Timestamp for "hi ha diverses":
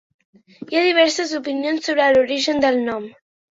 0.63-1.35